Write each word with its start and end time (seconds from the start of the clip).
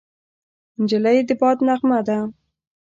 نجلۍ 0.81 1.17
د 1.27 1.29
باد 1.39 1.57
نغمه 1.67 1.99
ده. 2.07 2.17